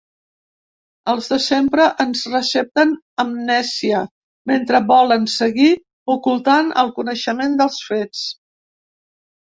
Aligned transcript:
Els 1.11 1.27
de 1.33 1.37
sempre 1.47 1.85
ens 2.05 2.23
recepten 2.35 2.95
amnèsia, 3.25 4.01
mentre 4.55 4.83
volen 4.95 5.31
seguir 5.37 5.71
ocultant 6.19 6.77
el 6.85 6.95
coneixement 7.01 7.59
dels 7.65 7.83
fets. 7.93 8.29